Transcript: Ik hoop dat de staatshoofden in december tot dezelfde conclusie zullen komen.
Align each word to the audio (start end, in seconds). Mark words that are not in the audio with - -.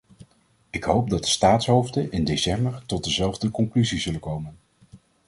Ik 0.69 0.83
hoop 0.83 1.09
dat 1.09 1.21
de 1.23 1.27
staatshoofden 1.29 2.11
in 2.11 2.23
december 2.23 2.83
tot 2.85 3.03
dezelfde 3.03 3.51
conclusie 3.51 3.99
zullen 3.99 4.19
komen. 4.19 4.57